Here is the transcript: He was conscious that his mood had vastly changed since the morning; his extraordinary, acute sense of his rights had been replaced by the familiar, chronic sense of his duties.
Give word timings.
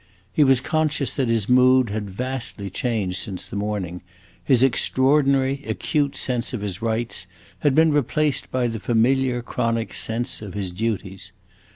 He 0.33 0.43
was 0.43 0.61
conscious 0.61 1.13
that 1.13 1.29
his 1.29 1.47
mood 1.47 1.91
had 1.91 2.09
vastly 2.09 2.71
changed 2.71 3.17
since 3.19 3.47
the 3.47 3.55
morning; 3.55 4.01
his 4.43 4.63
extraordinary, 4.63 5.63
acute 5.67 6.15
sense 6.15 6.53
of 6.53 6.61
his 6.61 6.81
rights 6.81 7.27
had 7.59 7.75
been 7.75 7.91
replaced 7.93 8.49
by 8.49 8.65
the 8.65 8.79
familiar, 8.79 9.43
chronic 9.43 9.93
sense 9.93 10.41
of 10.41 10.55
his 10.55 10.71
duties. 10.71 11.31